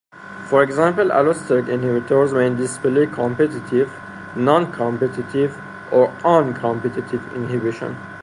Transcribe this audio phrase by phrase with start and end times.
[0.49, 3.91] For example, allosteric inhibitors may display competitive,
[4.35, 5.55] non-competitive,
[5.91, 7.95] or uncompetitive inhibition.